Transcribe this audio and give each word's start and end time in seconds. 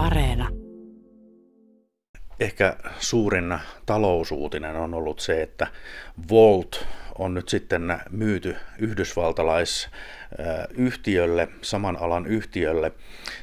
Areena. 0.00 0.48
Ehkä 2.40 2.76
suurin 2.98 3.58
talousuutinen 3.86 4.76
on 4.76 4.94
ollut 4.94 5.20
se, 5.20 5.42
että 5.42 5.66
Volt 6.30 6.86
on 7.18 7.34
nyt 7.34 7.48
sitten 7.48 7.98
myyty 8.10 8.56
yhdysvaltalaisyhtiölle, 8.78 11.48
saman 11.62 11.96
alan 11.96 12.26
yhtiölle, 12.26 12.92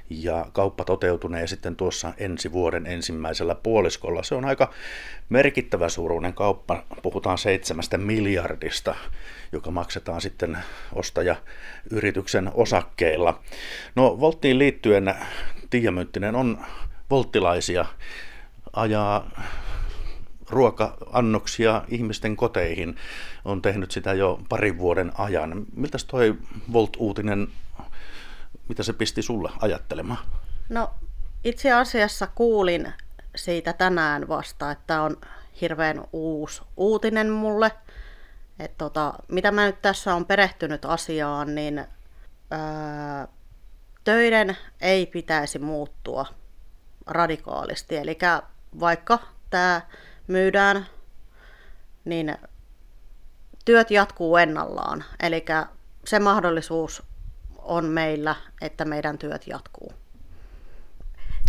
ja 0.10 0.46
kauppa 0.54 0.84
toteutunee 0.84 1.48
sitten 1.48 1.76
tuossa 1.76 2.14
ensi 2.18 2.52
vuoden 2.52 2.86
ensimmäisellä 2.86 3.56
puoliskolla. 3.56 4.24
Se 4.24 4.36
on 4.36 4.46
aika 4.46 4.74
merkittävä 5.30 5.90
suuruinen 5.90 6.34
kauppa, 6.34 6.84
puhutaan 7.04 7.38
seitsemästä 7.38 7.98
miljardista, 7.98 8.96
joka 9.52 9.72
maksetaan 9.72 10.22
sitten 10.22 10.58
ostajayrityksen 10.94 12.52
osakkeilla. 12.54 13.40
No 13.96 14.20
Volttiin 14.20 14.60
liittyen 14.60 15.16
Tiia 15.70 15.92
Mynttinen 15.92 16.36
on 16.36 16.66
volttilaisia, 17.10 17.86
ajaa 18.74 19.30
ruoka-annoksia 20.50 21.82
ihmisten 21.88 22.36
koteihin. 22.36 22.96
On 23.46 23.62
tehnyt 23.62 23.92
sitä 23.92 24.14
jo 24.14 24.40
parin 24.50 24.78
vuoden 24.78 25.12
ajan. 25.18 25.66
Miltä 25.76 25.98
toi 26.08 26.36
Volt-uutinen, 26.74 27.48
mitä 28.70 28.84
se 28.84 28.94
pisti 28.94 29.22
sulle 29.22 29.50
ajattelemaan? 29.62 30.26
No 30.70 30.90
itse 31.44 31.72
asiassa 31.72 32.28
kuulin 32.28 32.94
siitä 33.36 33.74
tänään 33.74 34.28
vasta, 34.28 34.72
että 34.72 35.02
on 35.02 35.18
hirveän 35.62 36.04
uusi 36.14 36.62
uutinen 36.78 37.30
mulle. 37.30 37.72
Et 38.60 38.78
tota, 38.78 39.14
mitä 39.28 39.52
mä 39.52 39.66
nyt 39.66 39.82
tässä 39.82 40.16
on 40.16 40.26
perehtynyt 40.26 40.86
asiaan, 40.86 41.56
niin 41.56 41.86
ää, 42.52 43.28
töiden 44.08 44.58
ei 44.82 45.06
pitäisi 45.06 45.60
muuttua 45.60 46.26
radikaalisti. 47.08 47.98
Eli 47.98 48.18
vaikka 48.80 49.20
tämä 49.50 49.82
myydään, 50.28 50.86
niin 52.06 52.38
työt 53.66 53.92
jatkuu 53.92 54.38
ennallaan. 54.38 55.04
Eli 55.24 55.46
se 56.06 56.20
mahdollisuus 56.20 57.04
on 57.58 57.86
meillä, 57.86 58.36
että 58.62 58.86
meidän 58.86 59.18
työt 59.18 59.48
jatkuu. 59.48 59.94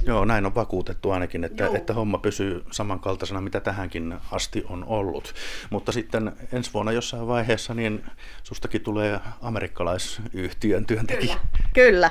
Joo, 0.02 0.24
näin 0.24 0.46
on 0.46 0.54
vakuutettu 0.54 1.10
ainakin, 1.10 1.44
että, 1.44 1.70
että 1.74 1.94
homma 1.94 2.18
pysyy 2.18 2.64
samankaltaisena, 2.70 3.40
mitä 3.40 3.60
tähänkin 3.60 4.14
asti 4.32 4.64
on 4.68 4.84
ollut. 4.84 5.34
Mutta 5.70 5.92
sitten 5.92 6.32
ensi 6.52 6.72
vuonna 6.74 6.92
jossain 6.92 7.26
vaiheessa, 7.26 7.74
niin 7.74 8.04
sustakin 8.42 8.80
tulee 8.80 9.20
amerikkalaisyhtiön 9.42 10.86
työntekijä. 10.86 11.36
Kyllä. 11.74 12.10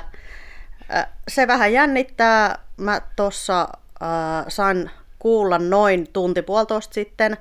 Se 1.28 1.46
vähän 1.46 1.72
jännittää. 1.72 2.58
Mä 2.76 3.00
tuossa 3.16 3.60
äh, 4.02 4.44
sain 4.48 4.90
kuulla 5.18 5.58
noin 5.58 6.12
tunti 6.12 6.42
puolitoista 6.42 6.94
sitten, 6.94 7.36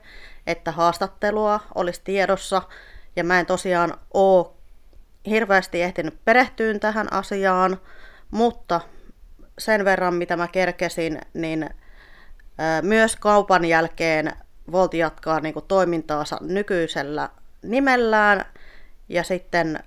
että 0.47 0.71
haastattelua 0.71 1.59
olisi 1.75 2.01
tiedossa. 2.03 2.61
Ja 3.15 3.23
mä 3.23 3.39
en 3.39 3.45
tosiaan 3.45 3.93
ole 4.13 4.47
hirveästi 5.25 5.81
ehtinyt 5.81 6.25
perehtyä 6.25 6.79
tähän 6.79 7.13
asiaan, 7.13 7.81
mutta 8.31 8.81
sen 9.59 9.85
verran, 9.85 10.13
mitä 10.13 10.37
mä 10.37 10.47
kerkesin, 10.47 11.21
niin 11.33 11.69
myös 12.81 13.15
kaupan 13.15 13.65
jälkeen 13.65 14.33
Volt 14.71 14.93
jatkaa 14.93 15.39
niin 15.39 15.53
toimintaansa 15.67 16.37
nykyisellä 16.41 17.29
nimellään 17.61 18.45
ja 19.09 19.23
sitten 19.23 19.79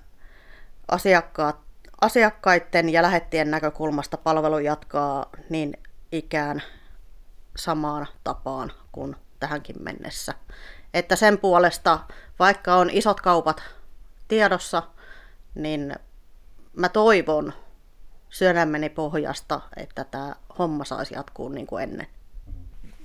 asiakkaat, 0.88 1.56
asiakkaiden 2.00 2.88
ja 2.88 3.02
lähettien 3.02 3.50
näkökulmasta 3.50 4.16
palvelu 4.16 4.58
jatkaa 4.58 5.26
niin 5.48 5.76
ikään 6.12 6.62
samaan 7.56 8.06
tapaan 8.24 8.72
kuin 8.92 9.16
tähänkin 9.40 9.76
mennessä. 9.82 10.34
Että 10.94 11.16
sen 11.16 11.38
puolesta, 11.38 12.00
vaikka 12.38 12.74
on 12.74 12.90
isot 12.90 13.20
kaupat 13.20 13.62
tiedossa, 14.28 14.82
niin 15.54 15.94
mä 16.76 16.88
toivon 16.88 17.52
sydämeni 18.28 18.88
pohjasta, 18.88 19.60
että 19.76 20.04
tämä 20.04 20.34
homma 20.58 20.84
saisi 20.84 21.14
jatkuu 21.14 21.48
niin 21.48 21.66
kuin 21.66 21.82
ennen. 21.82 22.06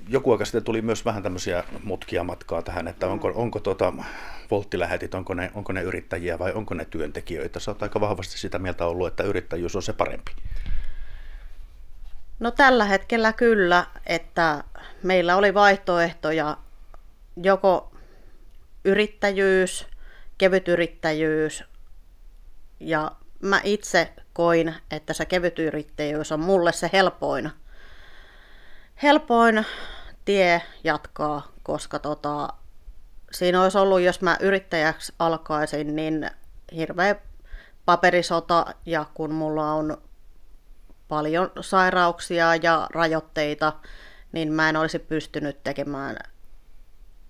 Joku 0.10 0.32
aika 0.32 0.46
sitten 0.46 0.64
tuli 0.64 0.82
myös 0.82 1.06
vähän 1.06 1.24
tämmöisiä 1.24 1.64
mutkia 1.84 2.24
matkaa 2.24 2.62
tähän, 2.62 2.88
että 2.88 3.08
onko, 3.08 3.32
onko 3.36 3.60
tuota, 3.60 3.94
volttilähetit, 4.52 5.14
onko 5.14 5.34
ne, 5.34 5.52
onko 5.54 5.74
ne 5.74 5.82
yrittäjiä 5.82 6.40
vai 6.40 6.54
onko 6.54 6.74
ne 6.74 6.86
työntekijöitä. 6.86 7.60
Sä 7.60 7.72
oot 7.72 7.84
aika 7.84 8.02
vahvasti 8.02 8.38
sitä 8.38 8.60
mieltä 8.60 8.86
ollut, 8.86 9.08
että 9.08 9.24
yrittäjyys 9.24 9.76
on 9.76 9.84
se 9.84 9.94
parempi. 9.94 10.32
No 12.40 12.52
tällä 12.52 12.86
hetkellä 12.86 13.34
kyllä, 13.34 13.86
että 14.06 14.64
meillä 15.04 15.36
oli 15.36 15.54
vaihtoehtoja 15.54 16.58
joko 17.44 17.92
yrittäjyys, 18.86 19.88
kevyt 20.38 20.68
yrittäjyys 20.68 21.64
ja 22.80 23.12
mä 23.42 23.62
itse 23.64 24.14
koin, 24.34 24.76
että 24.92 25.14
se 25.14 25.26
kevyt 25.26 25.60
yrittäjyys 25.60 26.32
on 26.32 26.40
mulle 26.40 26.72
se 26.72 26.90
helpoin, 26.94 27.52
helpoin 29.04 29.66
tie 30.25 30.62
jatkaa, 30.84 31.47
koska 31.63 32.00
tota, 32.00 32.53
siinä 33.31 33.63
olisi 33.63 33.78
ollut, 33.78 34.02
jos 34.02 34.22
mä 34.22 34.38
yrittäjäksi 34.40 35.13
alkaisin, 35.19 35.96
niin 35.96 36.30
hirveä 36.75 37.16
paperisota 37.86 38.66
ja 38.85 39.06
kun 39.14 39.34
mulla 39.34 39.74
on 39.74 39.97
paljon 41.08 41.52
sairauksia 41.62 42.56
ja 42.56 42.88
rajoitteita, 42.94 43.74
niin 44.31 44.53
mä 44.53 44.69
en 44.69 44.78
olisi 44.78 45.00
pystynyt 45.00 45.64
tekemään 45.64 46.18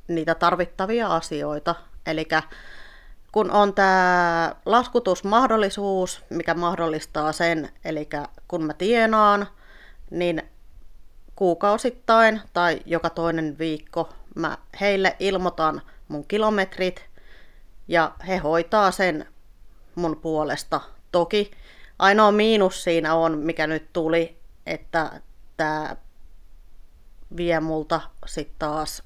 niitä 0.08 0.36
tarvittavia 0.36 1.16
asioita. 1.16 1.76
Eli 2.06 2.28
kun 3.32 3.52
on 3.52 3.74
tämä 3.74 4.56
laskutusmahdollisuus, 4.66 6.24
mikä 6.30 6.54
mahdollistaa 6.54 7.32
sen, 7.32 7.70
eli 7.86 8.10
kun 8.48 8.64
mä 8.64 8.74
tienaan, 8.74 9.48
niin 10.12 10.50
kuukausittain 11.36 12.42
tai 12.54 12.80
joka 12.86 13.10
toinen 13.10 13.58
viikko 13.58 14.14
mä 14.36 14.58
heille 14.82 15.16
ilmoitan 15.20 15.82
mun 16.08 16.28
kilometrit 16.28 17.10
ja 17.88 18.12
he 18.28 18.38
hoitaa 18.38 18.92
sen 18.92 19.28
mun 19.96 20.18
puolesta. 20.22 20.82
Toki 21.12 21.52
Ainoa 22.00 22.32
miinus 22.32 22.84
siinä 22.84 23.16
on, 23.16 23.38
mikä 23.38 23.68
nyt 23.68 23.94
tuli, 23.94 24.40
että 24.66 25.22
tämä 25.58 25.96
vie 27.38 27.60
multa 27.60 28.02
sitten 28.26 28.56
taas 28.60 29.04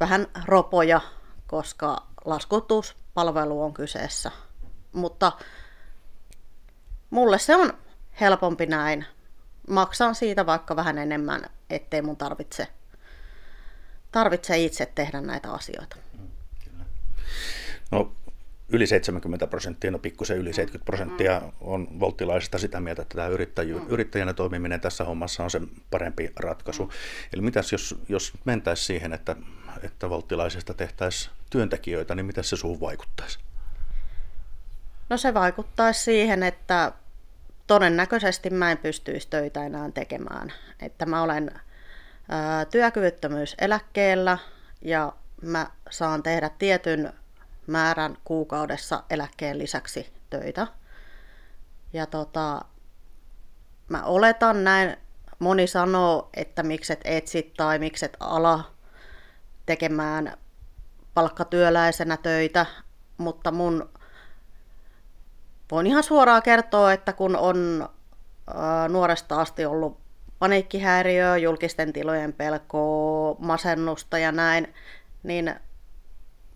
vähän 0.00 0.26
ropoja, 0.44 1.00
koska 1.46 2.06
laskutuspalvelu 2.24 3.62
on 3.62 3.74
kyseessä. 3.74 4.30
Mutta 4.92 5.32
mulle 7.10 7.38
se 7.38 7.56
on 7.56 7.72
helpompi 8.20 8.66
näin. 8.66 9.06
Maksan 9.68 10.14
siitä 10.14 10.46
vaikka 10.46 10.76
vähän 10.76 10.98
enemmän, 10.98 11.42
ettei 11.70 12.02
mun 12.02 12.16
tarvitse, 12.16 12.66
tarvitse 14.12 14.58
itse 14.58 14.86
tehdä 14.86 15.20
näitä 15.20 15.52
asioita. 15.52 15.96
No, 17.90 18.12
yli 18.68 18.86
70 18.86 19.46
prosenttia, 19.46 19.90
no 19.90 19.98
pikkusen 19.98 20.38
yli 20.38 20.52
70 20.52 20.84
prosenttia 20.84 21.42
on 21.60 22.00
volttilaisista 22.00 22.58
sitä 22.58 22.80
mieltä, 22.80 23.02
että 23.02 23.16
tämä 23.16 23.28
yrittäjy, 23.28 23.78
mm. 23.78 23.86
yrittäjänä 23.88 24.32
toimiminen 24.32 24.80
tässä 24.80 25.04
hommassa 25.04 25.44
on 25.44 25.50
se 25.50 25.60
parempi 25.90 26.32
ratkaisu. 26.36 26.84
Mm. 26.84 26.90
Eli 27.32 27.42
mitäs 27.42 27.72
jos, 27.72 28.00
jos 28.08 28.32
mentäisiin 28.44 28.86
siihen, 28.86 29.12
että, 29.12 29.36
että 29.82 30.10
volttilaisista 30.10 30.74
tehtäisiin 30.74 31.34
työntekijöitä, 31.50 32.14
niin 32.14 32.26
miten 32.26 32.44
se 32.44 32.56
suun 32.56 32.80
vaikuttaisi? 32.80 33.38
No 35.08 35.16
se 35.16 35.34
vaikuttaisi 35.34 36.02
siihen, 36.02 36.42
että 36.42 36.92
todennäköisesti 37.68 38.50
mä 38.50 38.70
en 38.70 38.78
pystyisi 38.78 39.28
töitä 39.30 39.66
enää 39.66 39.90
tekemään. 39.90 40.52
Että 40.80 41.06
mä 41.06 41.22
olen 41.22 41.60
ää, 42.28 42.64
työkyvyttömyyseläkkeellä 42.64 44.38
ja 44.82 45.12
mä 45.42 45.70
saan 45.90 46.22
tehdä 46.22 46.50
tietyn 46.58 47.12
määrän 47.66 48.16
kuukaudessa 48.24 49.02
eläkkeen 49.10 49.58
lisäksi 49.58 50.12
töitä. 50.30 50.66
Ja 51.92 52.06
tota, 52.06 52.60
mä 53.88 54.02
oletan 54.02 54.64
näin, 54.64 54.96
moni 55.38 55.66
sanoo, 55.66 56.30
että 56.34 56.62
mikset 56.62 57.00
etsit 57.04 57.54
tai 57.54 57.78
mikset 57.78 58.16
ala 58.20 58.70
tekemään 59.66 60.36
palkkatyöläisenä 61.14 62.16
töitä, 62.16 62.66
mutta 63.18 63.50
mun 63.50 63.90
voin 65.70 65.86
ihan 65.86 66.02
suoraan 66.02 66.42
kertoa, 66.42 66.92
että 66.92 67.12
kun 67.12 67.36
on 67.36 67.88
nuoresta 68.88 69.40
asti 69.40 69.64
ollut 69.64 69.98
paniikkihäiriö, 70.38 71.36
julkisten 71.36 71.92
tilojen 71.92 72.32
pelkoa, 72.32 73.36
masennusta 73.38 74.18
ja 74.18 74.32
näin, 74.32 74.74
niin 75.22 75.54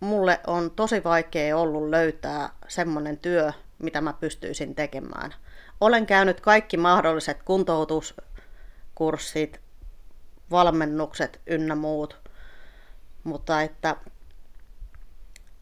mulle 0.00 0.40
on 0.46 0.70
tosi 0.70 1.04
vaikea 1.04 1.56
ollut 1.56 1.88
löytää 1.88 2.50
semmoinen 2.68 3.18
työ, 3.18 3.52
mitä 3.78 4.00
mä 4.00 4.12
pystyisin 4.12 4.74
tekemään. 4.74 5.34
Olen 5.80 6.06
käynyt 6.06 6.40
kaikki 6.40 6.76
mahdolliset 6.76 7.42
kuntoutus, 7.42 8.14
kurssit, 8.94 9.60
valmennukset 10.50 11.40
ynnä 11.46 11.74
muut. 11.74 12.20
Mutta 13.24 13.62
että 13.62 13.96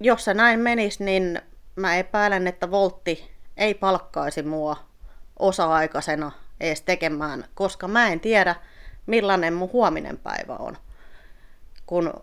jos 0.01 0.25
se 0.25 0.35
näin 0.35 0.61
menisi, 0.61 1.05
niin 1.05 1.41
mä 1.77 1.97
epäilen, 1.97 2.47
että 2.47 2.71
Voltti 2.71 3.30
ei 3.61 3.75
palkkaisi 3.75 4.43
mua 4.43 4.77
osa-aikaisena 5.39 6.33
edes 6.61 6.83
tekemään, 6.83 7.45
koska 7.55 7.89
mä 7.89 8.09
en 8.09 8.21
tiedä, 8.21 8.55
millainen 9.07 9.55
mun 9.55 9.73
huominen 9.73 10.19
päivä 10.19 10.57
on. 10.57 10.77
Kun 11.87 12.23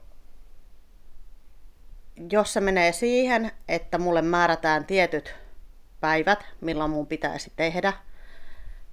jos 2.32 2.54
se 2.54 2.62
menee 2.62 2.92
siihen, 2.92 3.52
että 3.68 3.98
mulle 3.98 4.22
määrätään 4.22 4.86
tietyt 4.86 5.36
päivät, 6.00 6.46
milloin 6.62 6.92
mun 6.92 7.08
pitäisi 7.08 7.52
tehdä, 7.56 7.94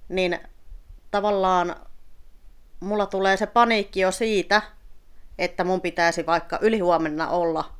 niin 0.09 0.39
tavallaan 1.11 1.75
mulla 2.79 3.05
tulee 3.05 3.37
se 3.37 3.47
paniikki 3.47 3.99
jo 3.99 4.11
siitä, 4.11 4.61
että 5.37 5.63
mun 5.63 5.81
pitäisi 5.81 6.25
vaikka 6.25 6.59
ylihuomenna 6.61 7.27
olla 7.27 7.73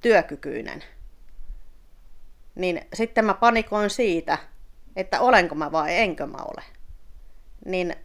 työkykyinen. 0.00 0.84
Niin 2.58 2.80
sitten 2.94 3.24
mä 3.24 3.34
panikoin 3.34 3.90
siitä, 3.90 4.38
että 4.96 5.20
olenko 5.20 5.54
mä 5.54 5.72
vai 5.72 5.98
enkö 5.98 6.26
mä 6.26 6.38
ole. 6.38 6.62
Niin 7.64 7.96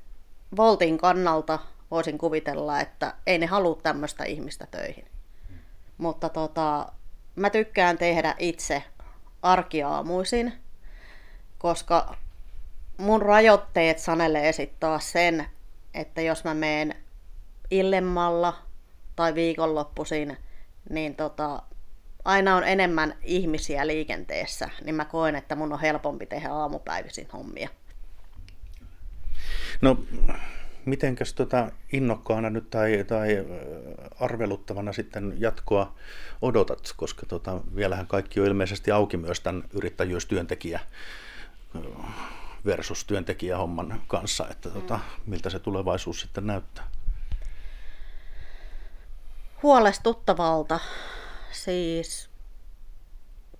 Voltin 0.57 0.97
kannalta 0.97 1.59
voisin 1.91 2.17
kuvitella, 2.17 2.79
että 2.79 3.13
ei 3.27 3.37
ne 3.37 3.45
halua 3.45 3.79
tämmöistä 3.83 4.23
ihmistä 4.23 4.67
töihin. 4.71 5.05
Mutta 5.97 6.29
tota, 6.29 6.91
mä 7.35 7.49
tykkään 7.49 7.97
tehdä 7.97 8.35
itse 8.39 8.83
arkiaamuisin, 9.41 10.53
koska 11.57 12.15
mun 12.97 13.21
rajoitteet 13.21 13.99
sanelee 13.99 14.51
sitten 14.51 14.79
taas 14.79 15.11
sen, 15.11 15.45
että 15.93 16.21
jos 16.21 16.43
mä 16.43 16.53
meen 16.53 16.95
illemmalla 17.71 18.53
tai 19.15 19.35
viikonloppuisin, 19.35 20.37
niin 20.89 21.15
tota, 21.15 21.61
aina 22.25 22.55
on 22.55 22.63
enemmän 22.63 23.15
ihmisiä 23.21 23.87
liikenteessä, 23.87 24.69
niin 24.83 24.95
mä 24.95 25.05
koen, 25.05 25.35
että 25.35 25.55
mun 25.55 25.73
on 25.73 25.79
helpompi 25.79 26.25
tehdä 26.25 26.49
aamupäivisin 26.49 27.27
hommia. 27.33 27.69
No, 29.81 29.97
mitenkäs 30.85 31.33
tota 31.33 31.71
innokkaana 31.93 32.49
nyt 32.49 32.69
tai, 32.69 33.05
tai 33.07 33.45
arveluttavana 34.19 34.93
sitten 34.93 35.33
jatkoa 35.37 35.95
odotat, 36.41 36.93
koska 36.97 37.25
tota, 37.25 37.61
vielähän 37.75 38.07
kaikki 38.07 38.39
on 38.39 38.45
ilmeisesti 38.47 38.91
auki 38.91 39.17
myös 39.17 39.39
tämän 39.39 39.63
yrittäjyystyöntekijä 39.73 40.79
versus 42.65 43.05
työntekijähomman 43.05 44.01
kanssa, 44.07 44.47
että 44.51 44.69
tota, 44.69 44.99
miltä 45.25 45.49
se 45.49 45.59
tulevaisuus 45.59 46.21
sitten 46.21 46.47
näyttää? 46.47 46.87
Huolestuttavalta. 49.63 50.79
Siis 51.53 52.29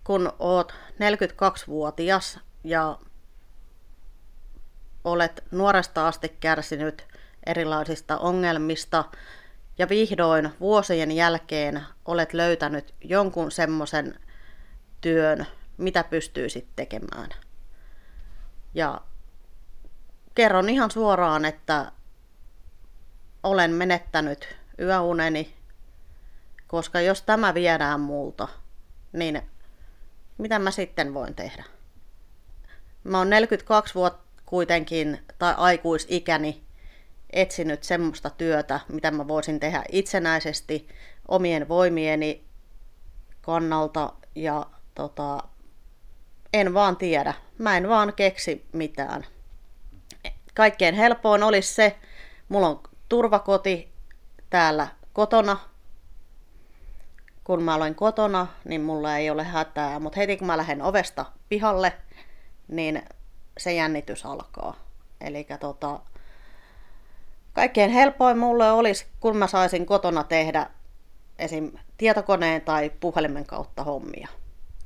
kun 0.04 0.34
oot 0.40 0.72
42-vuotias 0.94 2.40
ja 2.64 3.00
olet 5.04 5.44
nuoresta 5.52 6.08
asti 6.08 6.38
kärsinyt 6.40 7.08
erilaisista 7.46 8.18
ongelmista 8.18 9.04
ja 9.78 9.90
vihdoin 9.90 10.50
vuosien 10.60 11.12
jälkeen 11.12 11.82
olet 12.06 12.34
löytänyt 12.34 12.94
jonkun 13.02 13.52
semmoisen 13.52 14.20
työn, 15.02 15.48
mitä 15.78 16.04
pystyisit 16.04 16.68
tekemään. 16.76 17.30
Ja 18.74 19.02
kerron 20.36 20.70
ihan 20.70 20.92
suoraan, 20.92 21.46
että 21.46 21.92
olen 23.44 23.72
menettänyt 23.72 24.58
yöuneni, 24.80 25.56
koska 26.74 27.02
jos 27.02 27.22
tämä 27.22 27.54
viedään 27.54 28.00
multa, 28.00 28.48
niin 29.12 29.42
mitä 30.38 30.60
mä 30.60 30.72
sitten 30.72 31.14
voin 31.14 31.36
tehdä? 31.36 31.64
Mä 33.04 33.18
oon 33.18 33.30
42 33.30 33.96
vuotta 33.96 34.24
kuitenkin, 34.46 35.20
tai 35.38 35.54
aikuisikäni, 35.58 36.64
etsinyt 37.30 37.84
semmoista 37.84 38.30
työtä, 38.30 38.80
mitä 38.88 39.12
mä 39.12 39.28
voisin 39.28 39.60
tehdä 39.60 39.84
itsenäisesti 39.92 40.88
omien 41.28 41.68
voimieni 41.68 42.44
kannalta 43.42 44.14
ja 44.36 44.66
tota, 44.96 45.44
en 46.54 46.74
vaan 46.74 46.98
tiedä. 46.98 47.34
Mä 47.58 47.78
en 47.78 47.90
vaan 47.90 48.14
keksi 48.14 48.66
mitään. 48.72 49.26
Kaikkein 50.54 50.96
helpoin 50.96 51.44
olisi 51.44 51.74
se, 51.74 51.98
mulla 52.50 52.68
on 52.68 52.84
turvakoti 53.10 53.94
täällä 54.50 54.88
kotona. 55.14 55.73
Kun 57.44 57.64
mä 57.64 57.76
olen 57.76 57.96
kotona, 57.96 58.48
niin 58.66 58.82
mulla 58.82 59.18
ei 59.18 59.30
ole 59.30 59.44
hätää, 59.44 60.00
mutta 60.00 60.20
heti 60.20 60.38
kun 60.38 60.48
mä 60.48 60.58
lähden 60.58 60.82
ovesta 60.82 61.26
pihalle, 61.50 61.94
niin 62.68 63.04
se 63.58 63.74
jännitys 63.74 64.26
alkaa. 64.26 64.76
Eli 65.22 65.48
tota, 65.60 66.00
kaikkein 67.54 67.92
helpoin 67.92 68.38
mulle 68.38 68.72
olisi, 68.72 69.06
kun 69.20 69.38
mä 69.38 69.48
saisin 69.48 69.86
kotona 69.86 70.24
tehdä 70.24 70.70
esim. 71.40 71.72
tietokoneen 71.98 72.62
tai 72.62 72.92
puhelimen 73.00 73.46
kautta 73.46 73.84
hommia. 73.84 74.28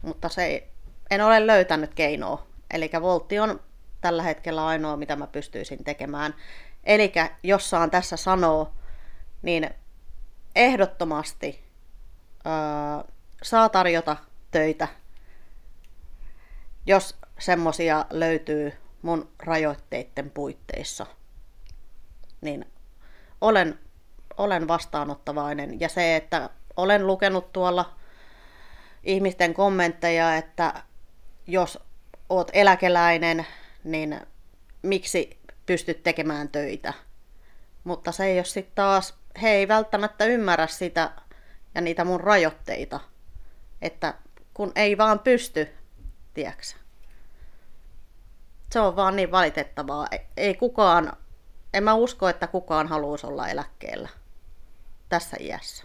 Mutta 0.02 0.30
se 0.30 0.46
ei, 0.46 0.68
en 1.10 1.22
ole 1.22 1.48
löytänyt 1.48 1.94
keinoa. 1.94 2.48
Eli 2.74 2.90
Voltti 3.02 3.40
on 3.40 3.60
tällä 4.02 4.24
hetkellä 4.24 4.66
ainoa, 4.66 4.98
mitä 4.98 5.16
mä 5.16 5.28
pystyisin 5.28 5.84
tekemään. 5.84 6.36
Eli 6.84 7.14
jos 7.44 7.70
saan 7.70 7.92
tässä 7.92 8.18
sanoa, 8.18 8.72
niin 9.42 9.70
ehdottomasti 10.56 11.67
öö, 12.48 13.12
saa 13.44 13.70
tarjota 13.70 14.18
töitä, 14.52 14.88
jos 16.86 17.18
semmosia 17.40 18.06
löytyy 18.10 18.74
mun 19.02 19.30
rajoitteiden 19.40 20.30
puitteissa. 20.30 21.06
Niin 22.42 22.66
olen, 23.42 23.80
olen 24.38 24.68
vastaanottavainen. 24.68 25.80
Ja 25.80 25.90
se, 25.90 26.16
että 26.16 26.50
olen 26.78 27.08
lukenut 27.08 27.54
tuolla 27.54 27.96
ihmisten 29.04 29.54
kommentteja, 29.54 30.36
että 30.36 30.74
jos 31.48 31.80
oot 32.30 32.52
eläkeläinen, 32.54 33.46
niin 33.84 34.20
miksi 34.82 35.40
pystyt 35.66 36.04
tekemään 36.04 36.50
töitä. 36.50 36.94
Mutta 37.84 38.12
se 38.12 38.26
ei 38.26 38.38
ole 38.38 38.46
sitten 38.46 38.76
taas, 38.76 39.14
he 39.42 39.50
ei 39.50 39.68
välttämättä 39.68 40.26
ymmärrä 40.26 40.68
sitä 40.68 41.12
ja 41.78 41.82
niitä 41.82 42.06
mun 42.06 42.22
rajoitteita, 42.22 43.00
että 43.82 44.14
kun 44.54 44.72
ei 44.76 44.98
vaan 44.98 45.20
pysty, 45.20 45.68
tiedäksä. 46.34 46.78
Se 48.72 48.80
on 48.80 48.96
vaan 48.96 49.16
niin 49.16 49.32
valitettavaa. 49.32 50.08
Ei 50.38 50.56
kukaan, 50.56 51.14
en 51.74 51.84
mä 51.84 51.94
usko, 51.94 52.30
että 52.30 52.48
kukaan 52.48 52.88
haluaisi 52.88 53.28
olla 53.28 53.48
eläkkeellä 53.48 54.10
tässä 55.10 55.38
iässä. 55.40 55.84